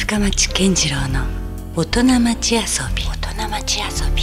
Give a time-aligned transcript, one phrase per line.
[0.00, 1.26] 深町健次郎の
[1.76, 2.60] 大人町遊
[2.96, 3.04] び。
[3.04, 4.22] 大人町遊び。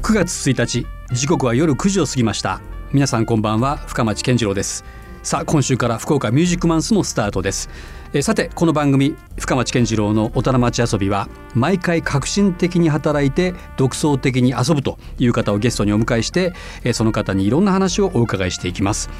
[0.00, 2.62] 9月1日時刻は夜9時を過ぎました。
[2.92, 4.82] 皆さんこんばんは深町健次郎です。
[5.22, 7.68] さあ今週から福岡ミュージックマンスのスタートです。
[8.14, 19.10] えさてこの番組深町健次郎の大人町遊びは毎回革新的に働いて独創的に遊ぶという方をゲストにお迎えしてえその方にいろんな話をお伺いしていきます。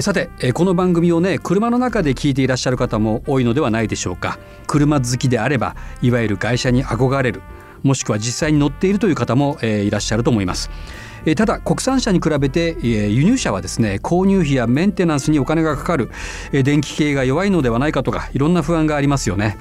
[0.00, 7.42] さてこの番組をね車の中で聞いていらっしゃる方も多いのではないでしょうか車好きであればいわゆる会社に憧れる
[7.82, 10.70] もしくは実際に乗っているという方も、えいらっしゃると思います。
[11.26, 16.10] えただ国産車に比べて、え輸入車はですね購入費やメンテナンスにお金がかかる、
[16.52, 19.58] え電気系が弱いのではないかとかいろんな不安がありますよね。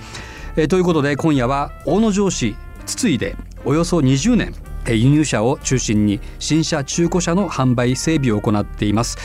[0.56, 4.54] えということで今夜は大野城市筒井でおよそ20年
[4.88, 9.18] 輸入車を中心に新車中古車の販売整備を行っています。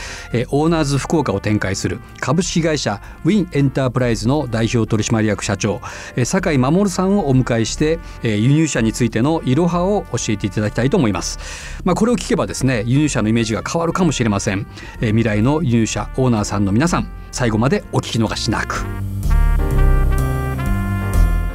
[0.49, 5.81] オーナーズ福岡を展開する株式会社ウィンエンタープライズの代表取締役社長。
[6.15, 11.39] え酒井守さんをお迎えして輸入車についてのいろはを教えていただきたいと思います。
[11.83, 14.67] まあこれを聞けばですね輸入車のイメージが変わるかもしれません。
[14.99, 18.85] 未来の輸入車オーナーさんの皆さん最後までお聞き逃しなく。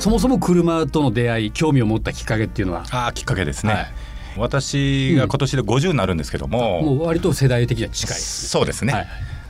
[0.03, 2.81] そもそも車との出会い興味を持ったきっかけっていうのは？
[2.91, 3.87] あーきっかけですね、はい。
[4.37, 9.07] 私が今年で50になるんですけども、もう割と世代的には近いそうですね、はい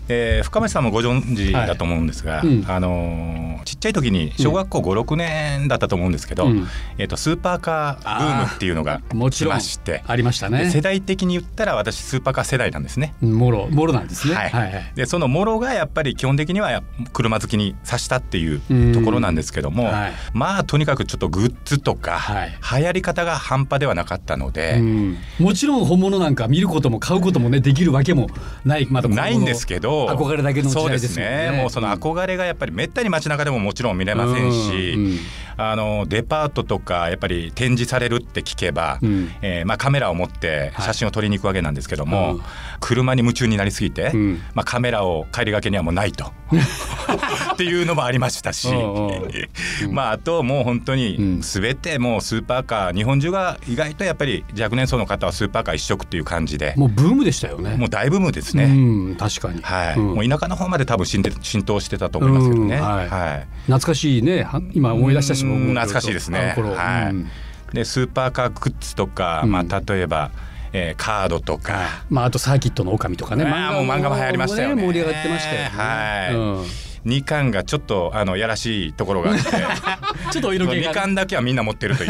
[0.09, 2.48] えー深町さんもご存知だと思うんですが、はい。
[2.48, 2.70] うん。
[2.70, 6.66] あのーちっちゃい時に小学校56年だったと思うんですけど、うん。
[6.98, 13.14] えー、とスーパーカーブームっていうのが来もちろんましてありましたで世ね代的に言ったら私スーパーカー世代なんですね。
[13.20, 14.34] もろもろなんですね。
[14.34, 14.50] はい。
[14.50, 14.92] はいはい。
[14.94, 16.82] でそのもろがやっぱり基本的にはや
[17.12, 18.92] 車好きにさしたっていううん。
[18.92, 20.12] ところなんですけども、はい。
[20.32, 22.58] まあとにかくちょっとグッズとか、はい。
[22.80, 25.16] 流行り方が半端ではなかったので、うん。
[25.38, 28.28] もちろん本物なんか見ることも買うこともねできるわけも
[28.64, 31.50] ないまないんですけど憧れだけの時そうで代ですねね。
[31.62, 35.20] もうその憧れがやっぱりめったに街中でももちろん見れませんし、
[35.56, 39.31] あのデパートとかやっぱり展示されるって聞けば、うん。
[39.42, 42.43] えーまあ、カメラを持って写真を撮りに行くわけなんですけども、うん。
[42.81, 44.43] 車に夢中になりすぎて、うん。
[44.54, 46.32] まあ、カメラを帰りがけにはもうないと
[47.54, 50.98] っていうのもありましたし、うんうんまあ、あともう本当うん。
[50.98, 56.74] に全てもうスーパーカー日本中が意外とやっぱり若年層の方はスーパーカー一色っていう感じで。
[56.76, 57.76] もうブームでしたよね。
[57.76, 58.64] もう大ブームですね。
[58.64, 58.68] う
[59.12, 59.62] ん確かに。
[59.62, 60.06] はい、うん。
[60.14, 62.76] もう田舎の方まで多分浸透浸透してたと思いますけどね。
[62.76, 63.08] うんはい。
[63.08, 63.46] はい。
[63.64, 64.42] 懐かしいね。
[64.42, 66.54] は今思い出したしも懐かしいですね。
[66.56, 67.30] はいうん。
[67.72, 69.52] でスーパーカーグッズとか、うん。
[69.52, 70.30] まあ、例えば、
[70.72, 73.44] えーカードとか、まああとサーキットの狼とかね。
[73.44, 74.83] あーもう漫画も流行りましたよね。
[74.83, 75.69] 盛り上がってましたよね。
[75.69, 76.34] はい。
[76.34, 76.65] うん。
[77.05, 79.43] 2巻がちょっとあのやらしいところがあって。
[80.31, 82.09] ちょっとお色気2が巻だけはみんな持ってるとい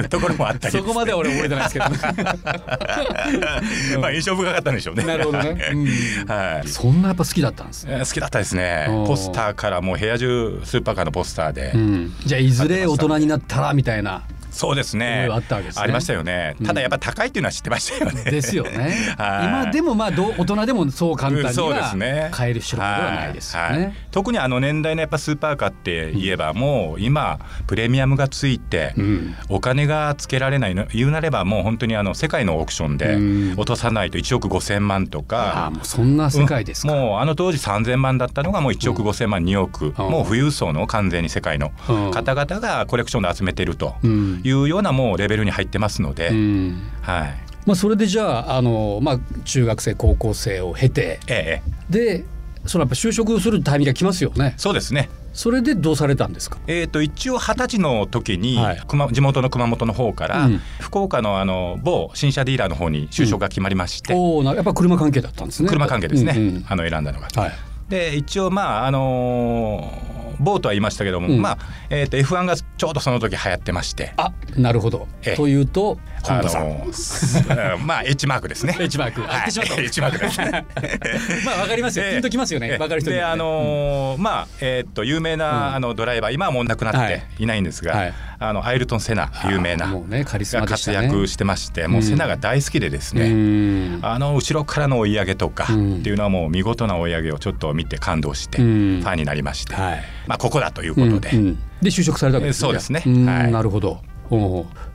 [0.00, 1.84] う ところもあったりそこまでは俺覚えてないですけど。
[4.00, 5.04] まあ印象深かったんでしょうね。
[5.04, 5.56] なるほどね。
[5.72, 5.86] うん。
[6.26, 6.68] はい。
[6.68, 7.92] そんなやっぱ好きだったんですね。
[7.94, 8.86] えー好きだったですね。
[9.06, 12.14] ポスターからもう部屋中スーパーカーのポスターで、うん。
[12.24, 15.28] じゃあいずれ大人になったらみたいなそうですね。
[15.28, 15.82] はあったわけですね。
[15.82, 16.66] ありましたよね、うん。
[16.66, 18.24] ただやっぱ高いっていうのは知ってましたよね。
[18.24, 18.94] ですよね。
[19.16, 19.46] はい。
[19.46, 22.28] 今でもまあどう大人でもそう簡単にはね。
[22.30, 23.80] 買える代物ではないですよはいはい。
[23.80, 29.34] ね特にあの年代のやっぱスーパーカーって言えばもう今プレミアムがついてうん。
[29.48, 33.54] お金がつけられないの言うなればもう本当にあの世界のオークションでうん。
[33.56, 35.70] 落とさないと1億5,000万とああか。
[35.70, 36.92] もうそんな世界ですか。
[36.92, 39.94] もうあの当時3,000万だったのがもう1億5,000万2億。
[39.96, 40.10] うん。
[40.10, 42.10] もう富裕層の完全に世界のうん。
[42.10, 43.94] 方々がコレクションで集めてると。
[44.02, 46.82] うんいうようなもうレベルに入ってますので、うん。
[47.02, 47.34] はい、
[47.66, 52.24] まあそれでじゃああのまあ中学生高校生を経てええ、で
[52.66, 54.54] そのやっぱ就職するタイミングが来ますよね。
[54.56, 55.08] そうですね。
[55.32, 56.58] それでどうされたんですか？
[56.66, 58.82] えー、と一応二十歳の時に、はい。
[58.88, 60.60] 熊地元の熊本の方から、うん。
[60.80, 65.68] 福岡のあの某新車ディーラーの方に就職が決まりまして、おおやっぱ車関係だったんですね。
[65.68, 66.64] 車関係ですね、うんうん。
[66.68, 67.28] あの選んだのが。
[67.34, 67.52] はい。
[67.88, 71.40] で一応まああのー某とは言いましたけども、うん。
[71.42, 71.58] まあ、
[71.90, 74.12] えー、と F1 がちょうどその時流行ってまして。
[74.16, 75.06] あなるほど。
[75.22, 75.36] ええ。
[75.36, 76.68] というと本あ田さん。
[76.68, 78.76] のー まあ H マークですね。
[78.80, 79.22] H マーク。
[79.22, 80.18] あはい、H マーク。
[80.18, 80.40] です。
[81.46, 82.04] まあわかりますよ。
[82.06, 82.12] ええ。
[82.12, 82.76] ピンときますよね。
[82.78, 83.16] わかる人に。
[83.16, 85.74] であのーまあえーっと有名な、うん。
[85.76, 93.98] あのドライバー今はもう亡くなっていないんですが、はいあのアイルトン・セナ有名なねカリスマが活躍してまして、もうセナが大好きでですね、うん。
[94.02, 99.00] あの後ろからの追い上げとかってうんいうのはもう見事な追い上げをちょっと見て感動してうん。
[99.02, 100.02] ファンになりまして、はい。
[100.26, 101.58] まあここだということで、うんうん。
[101.82, 102.66] で就職されたわけですね。
[102.66, 103.02] そうですね。
[103.06, 103.26] うん。
[103.26, 103.52] はい。
[103.52, 104.00] なるほど。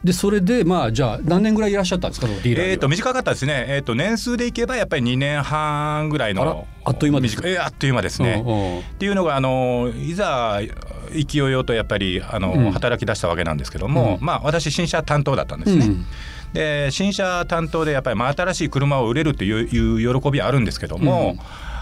[0.04, 2.28] でそれでまあじゃあ何年ぐらいいらっしゃったんですか？
[2.28, 8.42] ディーラーえー、と短かったですね、えー、と年数でいけばやっぱり2年半ぐらいのあっという間ですえーあっという間ですね。
[8.46, 8.76] うんう。
[8.78, 10.62] んっていうのがあのいざ
[11.12, 12.72] 勢いよとやっぱりあの、うん。
[12.72, 14.26] 働き出したわけなんですけども、うん。
[14.26, 15.86] まあ私新車担当だったんですね。
[15.86, 16.06] うん。
[16.54, 21.36] で新車担当でやっぱり真新しい車を売れるといういう喜びはあるんですけども、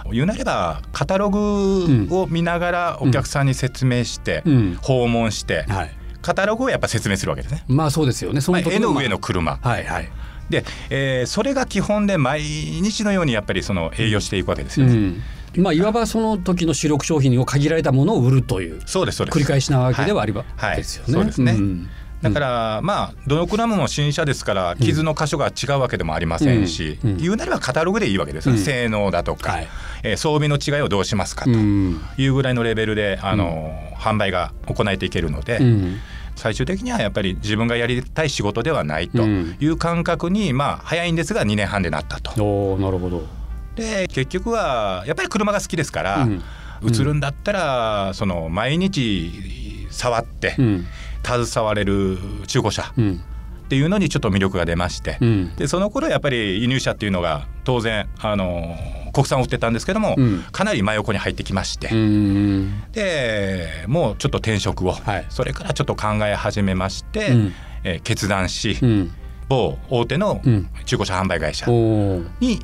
[0.06, 0.12] うん。
[0.12, 4.78] 言うなればカタログを見ながらお客さんに説明して、うん。
[4.81, 5.92] 訪問して、はい。
[6.22, 7.64] カタログをやっぱ説明するわけですね。
[7.68, 8.42] まあそうですよね。
[8.42, 9.60] そまあ、時絵の上まの車。
[9.62, 10.10] あはいはい。
[10.50, 15.16] で、えーそれが基本で毎日のようにやっぱりその営業していくわけですよね。
[15.56, 19.36] うんまあいわばその時の主力商品を限られたものを売るというそうですそうです。
[19.36, 20.78] 繰り返しなわけではありば、はい。
[20.78, 21.14] ですよね。
[21.14, 21.52] そうですね。
[21.54, 21.90] ん。
[22.22, 27.10] だから、まあどのクラムも新車ですから傷の箇所が違うわけでもありませんし、うん。
[27.12, 27.18] うん。
[27.18, 28.60] 言うなればカタログでいいわけですよ、うん。
[28.60, 29.68] 性能だとか、はい。
[30.04, 32.02] えー装備の違いをどうしますかとうん。
[32.18, 36.00] いうぐらいのレベルで、あの販売が行えていけるので、うん。
[36.36, 39.56] 最終的にはやっぱり自分がやりたい仕事ではないとうん。
[39.60, 42.44] いう感覚に、まあ早いんですが2年半でなったと。
[42.44, 43.43] おーなるほど。
[43.75, 46.42] で結局はやっぱり車が好きですから、うん。
[46.86, 50.86] 映るんだったらその毎日触ってうん。
[51.25, 52.18] 携われる
[52.48, 53.22] 中古車うん。
[53.66, 55.56] っていうのにちょっと魅力が出まして、うん。
[55.56, 58.75] でその頃やっぱり輸入車っていうのが当然あの
[59.14, 60.44] 国産を売ってたんですけども、うん。
[60.52, 65.26] かなり真横に入ってきまして、うんでもうちょっと転職を、はい。
[65.30, 67.54] それからちょっと考え始めまして、うん。
[67.86, 69.12] えー決断し、うん。
[69.48, 70.68] 某大手のうん。
[70.86, 72.62] 中古車販売会社にえー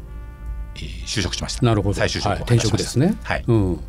[1.05, 1.65] 就職しました。
[1.65, 1.95] なるほど。
[1.95, 3.15] 再就職をはい転職ですね。
[3.23, 3.79] はいうん。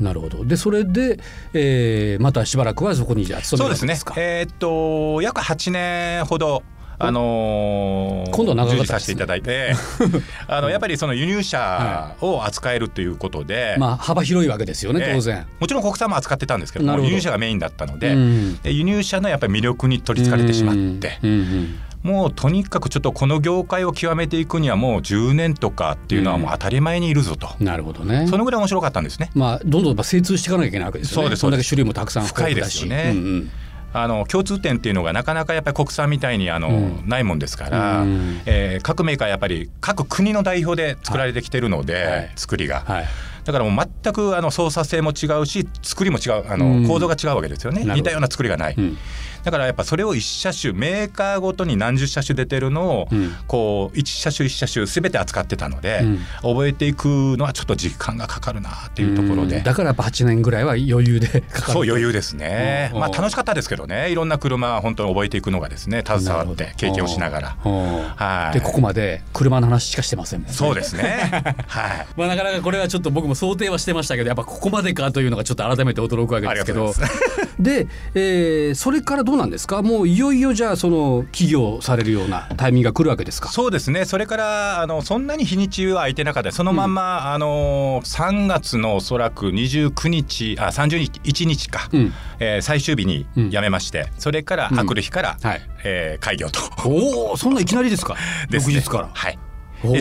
[0.00, 0.44] なるほど。
[0.44, 1.18] でそれで、
[1.52, 4.14] えーまたしばらくはそこにじゃあ勤そうですねめるわけですか。。
[4.16, 6.62] えーっと約8年ほど。
[6.98, 9.74] あのー今度は長かさせていただいて
[10.46, 15.46] あのやっぱりその輸入車を扱えるということで、まあ幅広いわけですよねえー当然。
[15.58, 28.26] もちろん国産も扱ってたんですけど輸入車がメインだったので,、うんで輸入車のやっぱり魅力に取りつかれてしまって、うんうんもうとにかくちょっとこの業界を極めていくにはもう10年とかっていうのはもう当たり前にいるぞと、うんなるほどね。
[28.28, 29.30] そのぐらい面白かったんですね。
[29.34, 31.22] まあどんどん精通していかなきゃいけないわけですよね。
[31.22, 31.40] そうです。
[31.40, 33.12] そんだけ種類もたくさん深いですよね。
[33.14, 33.50] うんうん。
[33.94, 37.08] あの共通点っていうのがなかなかやっぱり国産みたいにあの、うん。
[37.08, 42.32] ないもんですから、うんえー各メーカーやっぱり各国の代表で作られてきてるので、はい。
[42.36, 43.04] 作りが、はい。
[43.44, 46.44] だからもう全くあの操作性も違うし作りも違う。
[46.48, 46.82] あうん。
[46.82, 48.98] の構造が違うわけですよね、似たような作りがない、うん
[49.42, 53.32] だからやっぱそれを一車種メーカーごとに何十車種出てるのを、うん。
[53.46, 56.18] こう一車種一車種全て扱ってたので、うん。
[56.42, 59.64] 覚えていくのはちょっと時間がかかるなっていうところで、うん。
[59.64, 61.72] だからやっぱ8年ぐらいは余裕でかかる。
[61.72, 63.00] そう余裕ですね、うん。
[63.00, 64.10] まあ楽しかったですけどね。
[64.10, 67.56] いろんな車は本当に覚えていくのがですね携わって経験をしながら。
[67.64, 68.02] うん。
[68.16, 68.54] はい。
[68.54, 70.54] でここまで車の話しかしてませんもんね。
[70.54, 71.30] そうですね。
[71.66, 72.06] はい。
[72.16, 76.90] まあ、なかなかこれはちょっと僕も想定はしてましたけどやっぱここまでかというのがちょっと改めて驚くわけですけど。
[76.90, 79.82] ありがとうございで、えーそれからどうなんですか？
[79.82, 83.48] もういよいよじゃあその起業されるようなタイミングが来るわけですか？
[83.50, 84.04] そうですね。
[84.04, 86.52] それからあのそんなに日にちは空いてなかった。
[86.52, 92.12] そのまんま、あの3月のおそらく29日あ31日か、うん。
[92.40, 94.80] えー最終日に辞めまして、それからうん。
[94.80, 95.60] あくる日から、はい。
[95.84, 96.60] えー開業と。
[96.86, 98.16] おおそんないきなりですか？
[98.50, 98.74] ですね。
[98.74, 99.10] 翌日から。
[99.12, 99.38] はい。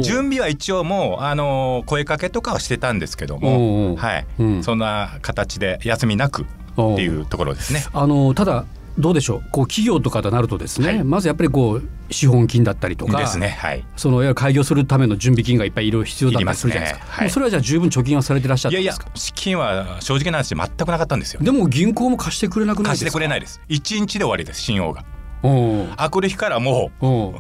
[0.01, 4.25] 準備は一応もうあの声かけとかはしてたんですけども、はい。
[4.37, 4.63] うん。
[4.63, 7.83] そんな形で休みなくっていうところですね。
[7.93, 8.65] あのただ
[8.99, 13.55] どうでしょうこう企業とかとなるとですね、はいまずやっぱりこう資本金だったりとかですね。
[13.57, 13.85] はい。
[13.95, 21.41] その開業するための準備金がいっぱいいろいろ必要だったりするじゃないですかねはいそれはじゃあ十分貯金はされてらっしゃったいやいやんですか資金は正直な話全くなかったんですよ。
[21.41, 23.05] でも銀行も貸してくれなくないですか？
[23.05, 23.61] 貸してくれないです。
[23.69, 25.05] 一日で終わりです信用が。
[25.43, 27.33] あくる日からもおう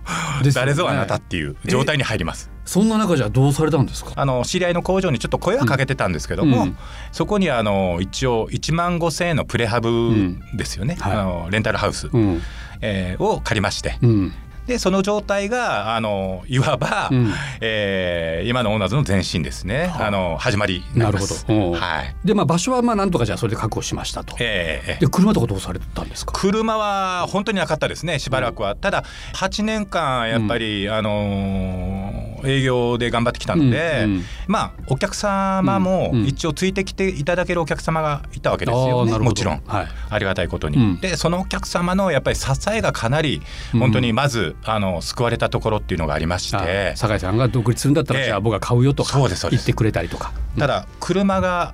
[0.53, 2.49] 誰ぞあなたっていう状態に入ります。
[2.65, 4.13] そんな中じゃあどうされたんですか？
[4.15, 6.77] あの知り合いの工場にちょっと声はかけてたんですけども、うん。
[7.11, 11.13] そこにあの一応1万5千円のプレハブですよね、はい。
[11.13, 12.41] あのレンタルハウス、うん。
[12.81, 14.33] えーを借りまして、うん
[14.67, 17.31] でその状態があのいわば、うん。
[17.61, 20.07] えー今のオーナーズの前身ですね、はあ。
[20.07, 21.71] あの始まりになるほど。
[21.73, 22.15] はい。
[22.25, 24.35] でまあ場所はまあなんとかじゃあそれで確保しましたと。
[24.39, 26.33] えーえーで車とかどうされたんですか？
[26.33, 29.03] 車は本当になかったですねしばらくは、ただ
[29.35, 32.00] 8年間やっぱり、あのー
[32.45, 34.23] 営業で頑張ってきたので、うんうん。
[34.47, 36.27] まあお客様もうんうん。
[36.27, 39.25] 一応ついてきていただけるお客様がいたわけですあよね、ーなるほど。
[39.25, 39.61] もちろん。
[39.67, 39.87] はい。
[40.09, 40.99] ありがたいことに、うん。
[40.99, 43.41] でそのお客様のやっぱり支えがかなり
[43.73, 43.79] うん。
[43.79, 48.25] 本当にまず、あの救われたところっていうのがありまして、あ酒井さんが独立するんだったら、ええ。
[48.27, 49.19] じゃあ僕が買うよとか
[49.49, 50.31] 言ってくれたりとか。
[50.57, 51.73] ただ車が、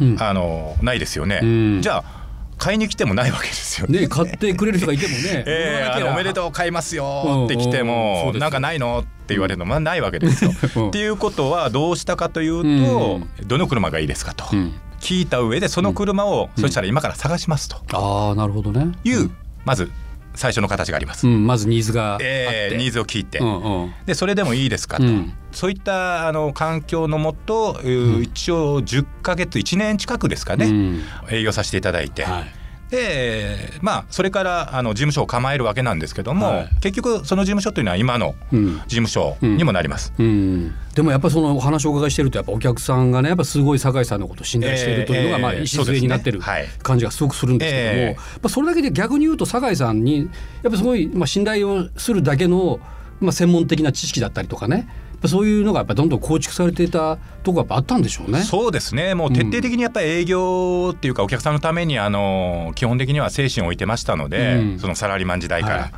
[0.00, 0.16] うん。
[0.20, 1.82] あのないですよね、うん。
[1.82, 2.17] じゃあ
[2.58, 4.02] 買いに来てもないわけですよね。
[4.02, 5.44] ね買ってくれる人がいてもね。
[5.46, 10.52] ええあのおめでとう買いますよって来てもなんかないのって言われるのまあないわけですよ。
[10.76, 10.88] うん。
[10.88, 14.44] っていうことはどうしたかというと、どの車がいいですかと。
[14.52, 14.72] うん。
[15.00, 16.62] 聞いた上でその車を、うん。
[16.62, 17.76] そしたら今から探しますと。
[17.92, 18.92] ああなるほどね。
[19.04, 19.30] いう、
[19.64, 19.90] まず
[20.34, 21.26] 最初の形があります。
[21.26, 23.94] うん、まずニーズがあって、えーニーズを聞いて、うんうん。
[24.06, 25.32] でそれでもいいですかと、うん。
[25.52, 28.22] そういったあの環境のもと、えーうん。
[28.22, 31.02] 一応10ヶ月1年近くですかね、うん。
[31.30, 32.57] 営業させていただいて、はい
[32.90, 36.68] でまあそれからあの事務所を構えるわけなんですけども、はい。
[36.80, 38.74] 結局その事務所というのは今のうん。
[38.86, 40.12] 事務所にもなります。
[40.18, 46.40] うん、でもやっぱりそのお話をお伺いしてるとやっぱお客さんがねやっぱすごい酒井さんのことを信頼しているというのがええまあ礎になってる
[46.82, 48.04] 感じがすごくするんですけども、ええ。
[48.06, 50.30] やっぱそれだけで逆に言うと酒井さんに
[50.62, 52.80] やっぱすごいまあ信頼をするだけの
[53.20, 54.88] まあ専門的な知識だったりとかね
[55.26, 58.42] そういうのがやっぱどんどん構築されていたとこがあったんでしょうね。
[58.42, 65.76] そうですねもう徹底的にやっぱり営業っていうかお客さんのためにあの基本的には精神を置いてましたので、うんそのサラリーマン時代から。
[65.76, 65.92] はい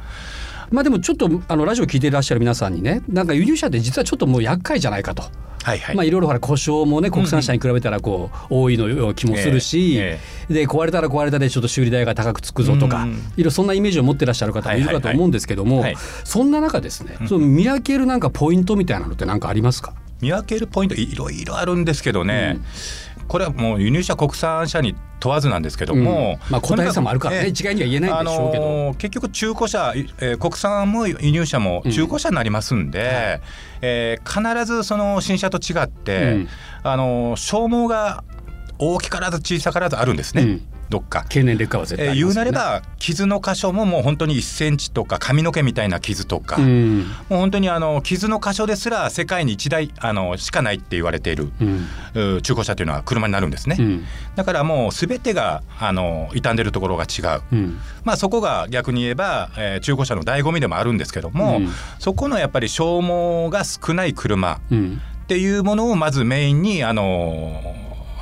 [0.71, 5.23] まあでもちょっとあのラジオ聞いていらっしゃる皆さんにねなんか輸入車って実はちょっともう厄介じゃないかと。
[5.63, 5.97] はいはい。
[5.97, 13.11] まあいろいろほら故障もね国産車に比べたらこう多いのような気もするし、えで壊れたら壊れたでちょっと修理代が高くつくぞとか、うん。
[13.11, 15.85] いろいろそんなイメージを持ってらっしゃる方もいるかと思うんですけども、
[16.25, 19.93] そんな中ですね、その見分けるなんかポイントみたいなのって何かありますか？
[20.23, 22.59] 見分けるポイントいろいろあるんですけどね、
[23.31, 26.53] これはもう輸入車国産車に問わずなんですけども、うん。
[26.53, 27.41] まあ個体差もあるからね。
[27.43, 28.65] とに一概には言えないんでしょうけど。
[28.65, 33.41] あのー結局中古車、えー国産も輸入車も中古車になりますんで、
[33.83, 36.49] えー必ずその新車と違って、うん。
[36.83, 38.25] あのー消耗が
[38.81, 40.63] 大きからず小さからずあるんですね、うん。
[40.89, 41.27] どっか。
[41.29, 42.51] 経年劣化は絶対えー言うありますよね。
[42.53, 47.01] なれば傷の箇所ももう本当に1センチとか髪の毛みたいな傷とか、うん。
[47.29, 52.37] もう本当にあの傷の箇所ですら世界に1台あのしかないって言われている、うん。
[52.37, 54.05] う中古車というのは車になるんですね、うん。
[54.35, 57.79] だからもう全てがあの傷んでるところが違う、うん。
[58.05, 61.69] まあ、そこが逆に言えば、えー中古車の醍醐味でもあるんですけども、うん。
[61.99, 65.01] そこのやっぱり消耗が少ない車うん。
[65.25, 67.63] っていうものをまずメインにあの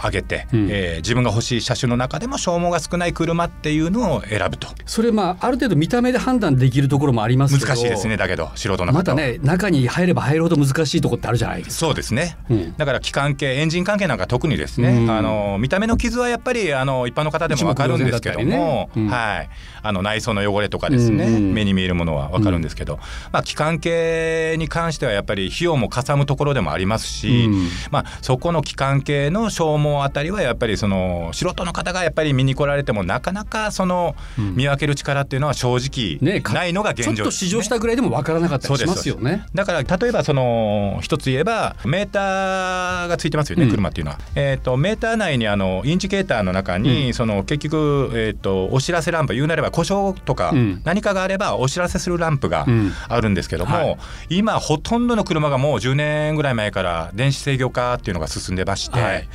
[0.02, 0.68] 上げて、うん。
[0.70, 4.68] えー自分が欲しい車種の中でも消耗が少ない車っていうのを選ぶと。
[4.84, 7.66] それまあある程度見た目で判断できるところもありますけど。
[7.66, 8.16] 難しいですね。
[8.16, 11.86] だけど素人のまたね中に入れば入るほど難しいところってあるじゃないですか。
[11.86, 12.76] そうですね、うん。
[12.76, 15.10] だから機関系エンジン関係なんか特にですね、うん。
[15.10, 19.08] あの見た目の傷はやっぱりあの一般の方でも分かるんですけども、ねうん。
[19.08, 19.50] はい、
[19.82, 21.34] あの内装の汚れとかですね、うん。
[21.36, 21.54] うん。
[21.54, 22.98] 目に見えるものは分かるんですけど、
[23.32, 27.68] まあ、機関系に関してはやっぱり費用もかさむところでもありますし、うん。
[27.90, 34.54] まあ、そこの機関系の消耗あたりはやっぱりその素人の方がやっぱり見に来られてもなかなかそのうん。
[34.54, 37.10] 見分ける力っていうのは正直ないのが現状。
[37.10, 39.46] ねちょっと試乗したぐらいでもわからなかったりしますよね。
[39.54, 43.70] だから例えばその一つ言えばメーターがついてますよね、うん。
[43.70, 44.18] 車っていうのは。
[44.34, 47.14] えー、とメーター内にあのインジケーターの中に、うん。
[47.14, 50.82] その結局、えー、とお知らせランプ言うなれば故障とかうん。
[50.84, 52.92] 何かがあればお知らせするランプがうん。
[53.08, 53.98] あるんですけども、はい。
[54.30, 59.00] 今ほとんどの車がもう10年ぐらい前から電子制御化っていうのが進んでまして。
[59.00, 59.28] はい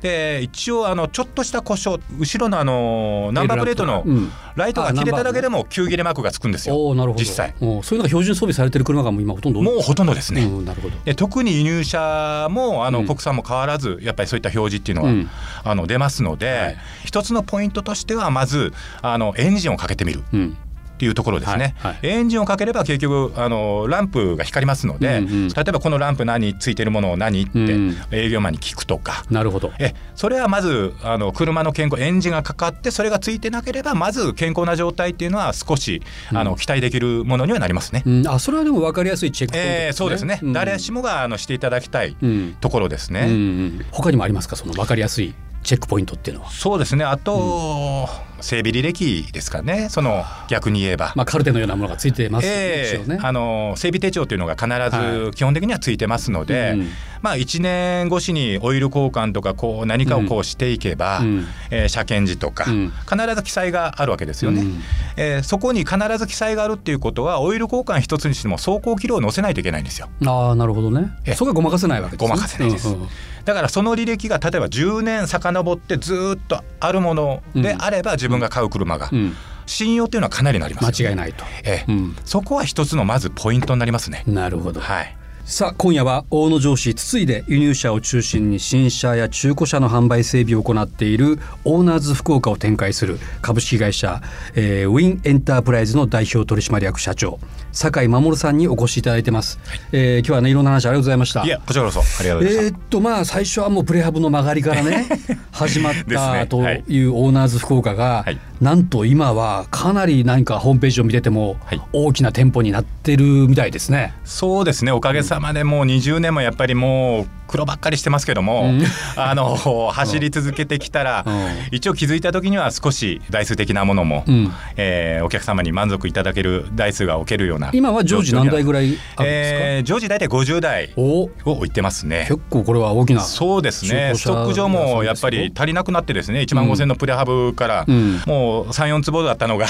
[0.00, 4.30] で一応あのちょっとした故障後ろのあのナンバープレートのうん。
[4.56, 6.76] ライトが切れただけでも急切れマークがつくんですよ。
[6.76, 7.24] おーなるほど。
[7.24, 7.54] 実際。
[7.60, 10.64] そういうのが標準装備されてる車がもう今ほとんどもうほとんどですね、うん。
[10.64, 10.96] なるほど。
[11.04, 15.30] で特に輸入車もあの、うん国産も変わらずやっぱりそういった表示っていうのは、うん。
[15.64, 16.76] あの出ますので、はい。
[17.04, 20.22] 一つのポイントとしてはまずあのエンジンをかけてみる。
[20.32, 20.56] うん
[20.98, 22.06] っていうところですね、はいはい。
[22.08, 29.24] エンジンをかければ結局あのランプが光りますので、うんうん例えばこのランプ何ついてるものを何ってうん営業マンに聞くとか。
[29.30, 29.72] なるほど。
[29.78, 36.02] えそれはまずあの車の健康エンジンがかかってそれがついてなければまず健康な状態っていうのは少し
[36.32, 38.02] あの期待できるものにはなりますね。
[38.04, 40.52] うん、あそれはでも分かりやすいチェックポイントえーそうですね、ん。
[40.52, 42.56] 誰しもがあのしていただきたいうん。
[42.60, 43.20] ところですね。
[43.20, 44.56] うんうん、他にもありますか？
[44.56, 46.50] その分かりやすいチェックポイントっていうのは。
[46.50, 47.04] そうですね。
[47.04, 48.08] あと、
[48.40, 49.88] 整備履歴ですかね。
[49.90, 51.12] その逆に言えば。
[51.16, 52.52] まあ、カルテのようなものがついてますね。
[52.54, 56.88] えあの整備手帳というのが必はず基本的にはついてますので、うん
[57.20, 61.46] まあ、1年越しにオイル交換とかこう何かをこうしていけば、うん。
[61.70, 62.92] えー車検時とか、うん。
[63.10, 64.82] 必ず記載があるわけですよね、うん
[65.18, 70.08] えーそこに必ず記載があるっていうことはオイル交換一つにしても走行記録を載せないといけないんですよ。
[70.26, 71.10] ああなるほどね。
[71.26, 72.28] えそこはごまかせないわけですね。
[72.30, 73.08] ごまかせないですうんうん
[73.44, 79.34] だからその履歴が例えば10年遡ってずーっとあるものであれば自分が買う車が、うん
[79.68, 81.44] 信用っていうのはかなりなりますよね、間違いないと。
[81.62, 84.22] ええうんそこは一つのまずポイントになりますね。
[84.26, 84.80] なるほど。
[84.80, 85.14] はい
[85.50, 94.20] さあ今夜は大野城市筒井で輸入車を中心に新車や中古車の販売整備を行っているオーナーズ福岡を展開する株式会社、
[94.54, 97.40] えーウィンエンタープライズの代表取締役社長
[97.72, 99.58] 酒井守さんにお越しいただいてます、
[99.90, 101.42] えー今日はねいろんな話ありがとうございました。
[101.44, 105.06] いやこちらこそありがとうございましえーっとまあ最初はもうプレハブの曲がりからね
[105.50, 108.38] 始まったといいうオーナーズ福岡が、はい。
[108.60, 111.80] なんと今はかなり何かホームページを見ててもはい。
[111.94, 114.12] 大きな店舗になってるみたいですね。
[114.24, 118.82] たそうですねおかげさまでもう20年もやっぱりもう苦労ばっかりしてますけども、うん。
[119.16, 119.56] あの
[119.88, 121.34] 走り続けてきたら、うん。
[121.72, 124.52] 一応気づいた時には少し台数的なものも、うん。
[124.76, 131.22] えーお客様に満足いただける台数が置けるような今は常時何台ぐらいあるんですか、えー常時大体50台お。
[131.22, 132.26] を置いてますね。
[132.28, 134.12] 結構これは大きなそうですね。
[134.14, 138.20] ストック上もやっぱり足りなくなってですね1万5000のプレハブから、うん。
[138.26, 139.66] もう34坪だったのが、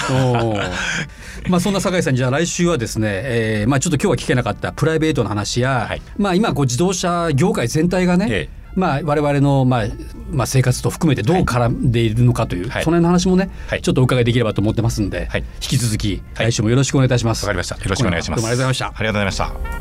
[1.48, 6.02] まあそんな酒井さんじゃあ来週はですね、えーまあ、ちょっと今日は聞けなかったプライベートの話や、はい。
[6.16, 8.58] まあ今こう自動車業界全体がね、ええ。
[8.74, 9.84] まあ、我々の、まあ
[10.30, 12.84] まあ、生活と含めてどう絡んでいるのかという、はい。
[12.84, 13.82] その辺の話もね、はい。
[13.82, 15.40] ちょっとお伺いできればと思ってますんで、はい。
[15.40, 16.52] 引き続きはい。
[16.52, 17.44] 来週もよろしくお願いいたします。
[17.44, 17.74] わかりました。
[17.76, 18.42] よろしくお願いします。
[18.42, 18.86] どうもありがとうございました。
[18.86, 19.78] ありがとうございました。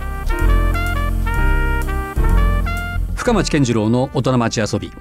[3.16, 4.92] 深町健次郎の大人町遊び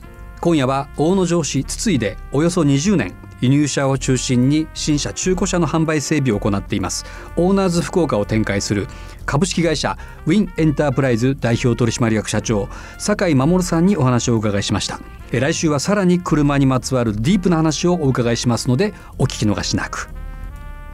[0.40, 7.04] 今夜は大野城市筒井でおよそ20年輸入車を中心に新車中古車の販売整備を行っています。
[7.36, 8.86] オーナーズ福岡を展開する
[9.26, 15.00] 株式会社ウィンエンタープライズ代表取締役社長酒井守さんにお話をお伺いしました。
[15.32, 20.08] 来週はさらに車にまつわるディープな話をお伺いしますのでお聞き逃しなく。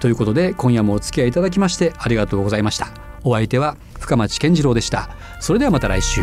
[0.00, 2.88] ということで今夜もお付き合いいただきましてありがとうございました。
[3.24, 5.10] お相手は深町健次郎でした。
[5.40, 6.22] それではまた来週。